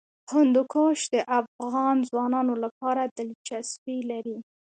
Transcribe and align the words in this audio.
هندوکش 0.31 0.99
د 1.13 1.15
افغان 1.39 1.95
ځوانانو 2.09 2.53
لپاره 2.63 3.01
دلچسپي 3.17 3.97
لري. 4.11 4.37